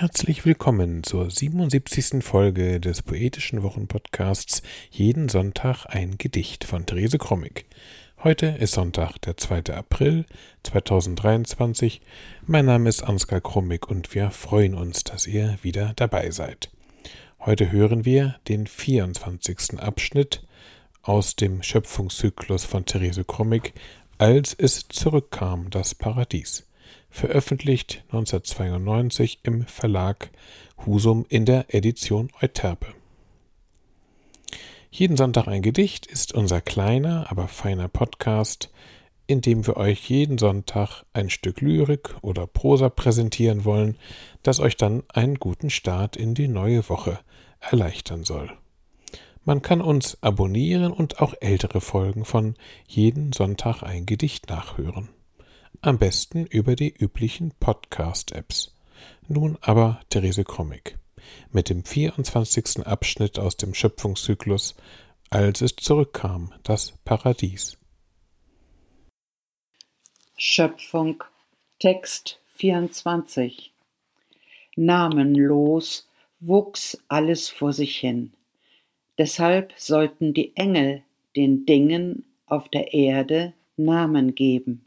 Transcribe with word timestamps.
Herzlich 0.00 0.44
willkommen 0.44 1.02
zur 1.02 1.28
77. 1.28 2.22
Folge 2.22 2.78
des 2.78 3.02
Poetischen 3.02 3.64
Wochenpodcasts 3.64 4.62
Jeden 4.92 5.28
Sonntag 5.28 5.86
ein 5.86 6.18
Gedicht 6.18 6.62
von 6.62 6.86
Therese 6.86 7.18
Krommig. 7.18 7.66
Heute 8.22 8.46
ist 8.46 8.74
Sonntag, 8.74 9.18
der 9.22 9.36
2. 9.36 9.74
April 9.74 10.24
2023. 10.62 12.00
Mein 12.46 12.66
Name 12.66 12.88
ist 12.88 13.02
Ansgar 13.02 13.40
Krommig 13.40 13.88
und 13.88 14.14
wir 14.14 14.30
freuen 14.30 14.76
uns, 14.76 15.02
dass 15.02 15.26
ihr 15.26 15.58
wieder 15.62 15.94
dabei 15.96 16.30
seid. 16.30 16.70
Heute 17.40 17.72
hören 17.72 18.04
wir 18.04 18.36
den 18.46 18.68
24. 18.68 19.80
Abschnitt 19.80 20.46
aus 21.02 21.34
dem 21.34 21.64
Schöpfungszyklus 21.64 22.64
von 22.64 22.84
Therese 22.84 23.24
Krommig, 23.24 23.72
als 24.16 24.54
es 24.54 24.86
zurückkam, 24.86 25.70
das 25.70 25.96
Paradies 25.96 26.68
veröffentlicht 27.10 28.04
1992 28.08 29.40
im 29.42 29.66
Verlag 29.66 30.30
Husum 30.84 31.26
in 31.28 31.44
der 31.44 31.74
Edition 31.74 32.30
Euterpe. 32.40 32.88
Jeden 34.90 35.16
Sonntag 35.16 35.48
ein 35.48 35.62
Gedicht 35.62 36.06
ist 36.06 36.32
unser 36.32 36.60
kleiner, 36.60 37.30
aber 37.30 37.48
feiner 37.48 37.88
Podcast, 37.88 38.70
in 39.26 39.42
dem 39.42 39.66
wir 39.66 39.76
euch 39.76 40.08
jeden 40.08 40.38
Sonntag 40.38 41.04
ein 41.12 41.28
Stück 41.28 41.60
Lyrik 41.60 42.16
oder 42.22 42.46
Prosa 42.46 42.88
präsentieren 42.88 43.64
wollen, 43.64 43.98
das 44.42 44.60
euch 44.60 44.76
dann 44.76 45.02
einen 45.08 45.34
guten 45.34 45.68
Start 45.68 46.16
in 46.16 46.34
die 46.34 46.48
neue 46.48 46.88
Woche 46.88 47.18
erleichtern 47.60 48.24
soll. 48.24 48.50
Man 49.44 49.62
kann 49.62 49.80
uns 49.80 50.18
abonnieren 50.22 50.92
und 50.92 51.20
auch 51.20 51.34
ältere 51.40 51.80
Folgen 51.80 52.24
von 52.24 52.54
jeden 52.86 53.32
Sonntag 53.32 53.82
ein 53.82 54.06
Gedicht 54.06 54.48
nachhören. 54.48 55.10
Am 55.80 55.96
besten 55.96 56.44
über 56.44 56.74
die 56.74 56.92
üblichen 56.92 57.52
Podcast-Apps. 57.60 58.74
Nun 59.28 59.56
aber 59.60 60.00
Therese 60.10 60.42
Krommig 60.42 60.98
mit 61.52 61.70
dem 61.70 61.84
24. 61.84 62.84
Abschnitt 62.84 63.38
aus 63.38 63.56
dem 63.56 63.74
Schöpfungszyklus 63.74 64.74
Als 65.30 65.60
es 65.60 65.76
zurückkam, 65.76 66.52
das 66.64 66.94
Paradies. 67.04 67.78
Schöpfung 70.36 71.22
Text 71.78 72.40
24 72.56 73.72
Namenlos 74.74 76.08
wuchs 76.40 76.98
alles 77.06 77.50
vor 77.50 77.72
sich 77.72 77.96
hin. 77.98 78.32
Deshalb 79.16 79.72
sollten 79.76 80.34
die 80.34 80.56
Engel 80.56 81.04
den 81.36 81.66
Dingen 81.66 82.24
auf 82.46 82.68
der 82.68 82.92
Erde 82.94 83.52
Namen 83.76 84.34
geben 84.34 84.84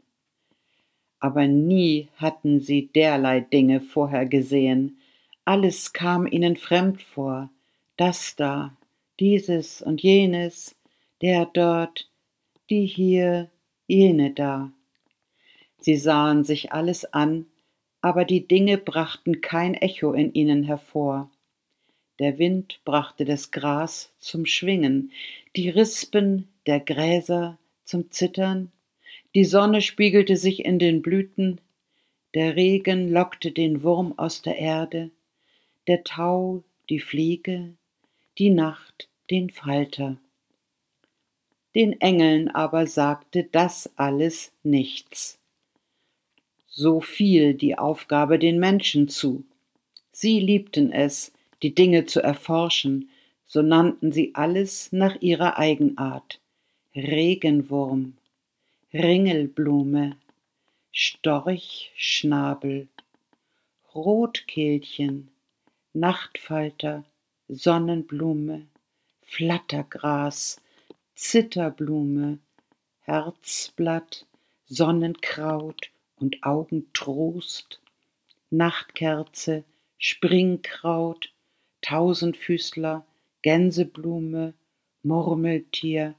aber 1.22 1.46
nie 1.46 2.08
hatten 2.16 2.60
sie 2.60 2.88
derlei 2.88 3.38
Dinge 3.38 3.80
vorher 3.80 4.26
gesehen, 4.26 4.98
alles 5.44 5.92
kam 5.92 6.26
ihnen 6.26 6.56
fremd 6.56 7.00
vor, 7.00 7.48
das 7.96 8.34
da, 8.34 8.76
dieses 9.20 9.82
und 9.82 10.02
jenes, 10.02 10.74
der 11.20 11.46
dort, 11.46 12.10
die 12.70 12.86
hier, 12.86 13.48
jene 13.86 14.32
da. 14.32 14.72
Sie 15.78 15.96
sahen 15.96 16.42
sich 16.42 16.72
alles 16.72 17.04
an, 17.12 17.46
aber 18.00 18.24
die 18.24 18.48
Dinge 18.48 18.76
brachten 18.76 19.40
kein 19.40 19.74
Echo 19.74 20.14
in 20.14 20.34
ihnen 20.34 20.64
hervor. 20.64 21.30
Der 22.18 22.38
Wind 22.38 22.80
brachte 22.84 23.24
das 23.24 23.52
Gras 23.52 24.12
zum 24.18 24.44
Schwingen, 24.44 25.12
die 25.54 25.68
Rispen 25.68 26.48
der 26.66 26.80
Gräser 26.80 27.58
zum 27.84 28.10
Zittern, 28.10 28.72
die 29.34 29.44
Sonne 29.44 29.80
spiegelte 29.80 30.36
sich 30.36 30.64
in 30.64 30.78
den 30.78 31.02
Blüten, 31.02 31.60
der 32.34 32.56
Regen 32.56 33.10
lockte 33.10 33.50
den 33.50 33.82
Wurm 33.82 34.18
aus 34.18 34.42
der 34.42 34.58
Erde, 34.58 35.10
der 35.86 36.04
Tau 36.04 36.62
die 36.88 37.00
Fliege, 37.00 37.74
die 38.38 38.50
Nacht 38.50 39.08
den 39.30 39.50
Falter. 39.50 40.16
Den 41.74 42.00
Engeln 42.00 42.48
aber 42.48 42.86
sagte 42.86 43.44
das 43.50 43.90
alles 43.96 44.52
nichts. 44.62 45.38
So 46.66 47.00
fiel 47.00 47.54
die 47.54 47.78
Aufgabe 47.78 48.38
den 48.38 48.58
Menschen 48.58 49.08
zu. 49.08 49.44
Sie 50.10 50.40
liebten 50.40 50.92
es, 50.92 51.32
die 51.62 51.74
Dinge 51.74 52.04
zu 52.04 52.22
erforschen, 52.22 53.08
so 53.46 53.62
nannten 53.62 54.12
sie 54.12 54.34
alles 54.34 54.92
nach 54.92 55.20
ihrer 55.20 55.58
Eigenart. 55.58 56.40
Regenwurm, 56.94 58.14
Ringelblume, 58.94 60.18
Storchschnabel, 60.90 62.88
Rotkehlchen, 63.94 65.30
Nachtfalter, 65.94 67.06
Sonnenblume, 67.48 68.66
Flattergras, 69.22 70.60
Zitterblume, 71.14 72.38
Herzblatt, 73.00 74.26
Sonnenkraut 74.66 75.90
und 76.16 76.42
Augentrost, 76.42 77.80
Nachtkerze, 78.50 79.64
Springkraut, 79.96 81.32
Tausendfüßler, 81.80 83.06
Gänseblume, 83.40 84.52
Murmeltier, 85.02 86.14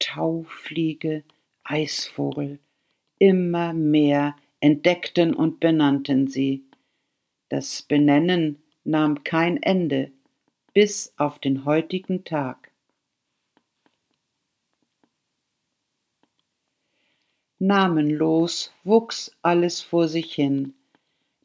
Taufliege, 0.00 1.22
Eisvogel, 1.70 2.58
immer 3.20 3.72
mehr 3.72 4.34
entdeckten 4.58 5.34
und 5.34 5.60
benannten 5.60 6.26
sie. 6.26 6.64
Das 7.48 7.82
Benennen 7.82 8.60
nahm 8.82 9.22
kein 9.22 9.62
Ende 9.62 10.10
bis 10.72 11.12
auf 11.16 11.38
den 11.38 11.64
heutigen 11.64 12.24
Tag. 12.24 12.72
Namenlos 17.60 18.72
wuchs 18.82 19.36
alles 19.42 19.80
vor 19.80 20.08
sich 20.08 20.34
hin, 20.34 20.74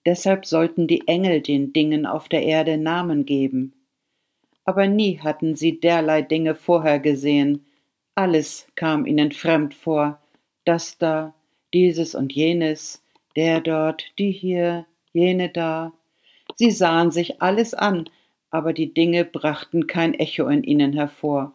deshalb 0.05 0.45
sollten 0.45 0.87
die 0.87 1.07
Engel 1.07 1.41
den 1.41 1.71
Dingen 1.73 2.05
auf 2.05 2.29
der 2.29 2.43
Erde 2.43 2.77
Namen 2.77 3.25
geben. 3.25 3.73
Aber 4.63 4.87
nie 4.87 5.19
hatten 5.19 5.55
sie 5.55 5.79
derlei 5.79 6.23
Dinge 6.23 6.55
vorher 6.55 6.99
gesehen, 6.99 7.65
alles 8.15 8.67
kam 8.75 9.05
ihnen 9.05 9.33
fremd 9.33 9.73
vor, 9.73 10.21
das 10.63 10.97
da, 10.97 11.35
dieses 11.73 12.15
und 12.15 12.31
jenes, 12.31 13.03
der 13.35 13.59
dort, 13.59 14.05
die 14.17 14.31
hier, 14.31 14.85
jene 15.11 15.49
da. 15.49 15.91
Sie 16.55 16.71
sahen 16.71 17.11
sich 17.11 17.41
alles 17.41 17.73
an, 17.73 18.09
aber 18.49 18.71
die 18.71 18.93
Dinge 18.93 19.25
brachten 19.25 19.87
kein 19.87 20.13
Echo 20.13 20.47
in 20.47 20.63
ihnen 20.63 20.93
hervor. 20.93 21.53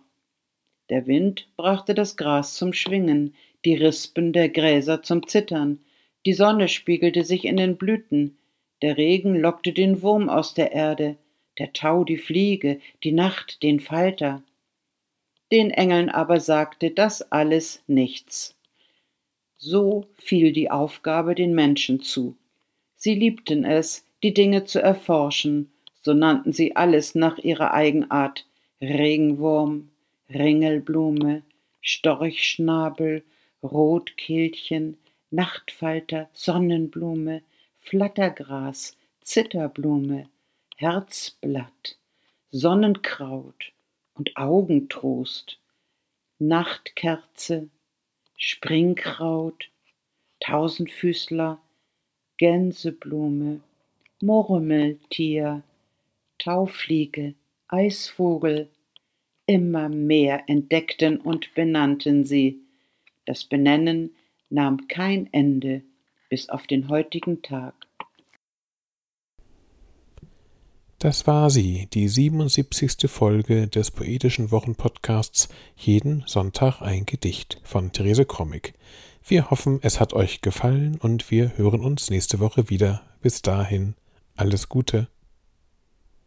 Der 0.91 1.07
Wind 1.07 1.49
brachte 1.57 1.95
das 1.95 2.19
Gras 2.19 2.55
zum 2.55 2.75
Schwingen, 2.75 3.35
die 3.65 3.75
Rispen 3.75 4.35
der 4.35 4.51
Gräser 4.51 5.03
zum 5.03 5.27
Zittern, 5.27 5.81
die 6.27 6.35
Sonne 6.35 6.69
spiegelte 6.69 7.25
sich 7.25 7.47
in 7.47 7.57
den 7.57 7.77
Blüten, 7.77 8.37
der 8.83 8.99
Regen 8.99 9.35
lockte 9.35 9.73
den 9.73 10.03
Wurm 10.03 10.29
aus 10.29 10.53
der 10.53 10.73
Erde, 10.73 11.17
der 11.59 11.73
Tau 11.73 12.05
die 12.05 12.19
Fliege, 12.19 12.81
die 13.03 13.13
Nacht 13.13 13.63
den 13.63 13.81
Falter 13.81 14.43
den 15.53 15.71
Engeln 15.71 16.09
aber 16.09 16.41
sagte 16.41 16.91
das 16.91 17.33
alles 17.33 17.83
nichts. 17.87 18.57
So 19.59 20.07
fiel 20.17 20.53
die 20.53 20.71
Aufgabe 20.71 21.35
den 21.35 21.55
Menschen 21.55 22.01
zu. 22.01 22.37
Sie 22.97 23.15
liebten 23.15 23.65
es, 23.65 24.05
die 24.23 24.33
Dinge 24.33 24.65
zu 24.65 24.81
erforschen, 24.81 25.71
so 26.03 26.15
nannten 26.15 26.53
sie 26.53 26.77
alles 26.77 27.15
nach 27.15 27.39
ihrer 27.39 27.75
Eigenart 27.75 28.47
Regenwurm, 28.81 29.91
Ringelblume, 30.33 31.43
Storchschnabel, 31.81 33.23
Rotkehlchen, 33.63 34.97
Nachtfalter, 35.31 36.29
Sonnenblume, 36.33 37.43
Flattergras, 37.79 38.97
Zitterblume, 39.23 40.29
Herzblatt, 40.77 41.99
Sonnenkraut, 42.51 43.73
und 44.21 44.37
Augentrost, 44.37 45.59
Nachtkerze, 46.39 47.71
Springkraut, 48.37 49.71
Tausendfüßler, 50.41 51.59
Gänseblume, 52.37 53.61
Murmeltier, 54.21 55.63
Taufliege, 56.37 57.35
Eisvogel, 57.69 58.69
immer 59.47 59.89
mehr 59.89 60.43
entdeckten 60.47 61.17
und 61.17 61.55
benannten 61.55 62.27
sie. 62.27 62.61
Das 63.25 63.45
Benennen 63.45 64.15
nahm 64.51 64.87
kein 64.87 65.33
Ende 65.33 65.81
bis 66.29 66.51
auf 66.51 66.67
den 66.67 66.91
heutigen 66.91 67.41
Tag. 67.41 67.75
Das 71.01 71.27
war 71.27 71.49
sie, 71.49 71.89
die 71.95 72.09
77. 72.09 73.11
Folge 73.11 73.69
des 73.69 73.91
Poetischen 73.91 74.51
Wochenpodcasts 74.51 75.49
Jeden 75.75 76.25
Sonntag 76.27 76.83
ein 76.83 77.07
Gedicht 77.07 77.59
von 77.65 77.91
Therese 77.91 78.27
Krommig. 78.27 78.75
Wir 79.27 79.49
hoffen, 79.51 79.79
es 79.81 79.99
hat 79.99 80.13
euch 80.13 80.43
gefallen 80.43 80.99
und 81.01 81.31
wir 81.31 81.57
hören 81.57 81.81
uns 81.81 82.11
nächste 82.11 82.39
Woche 82.39 82.69
wieder. 82.69 83.01
Bis 83.23 83.41
dahin, 83.41 83.95
alles 84.37 84.69
Gute. 84.69 85.09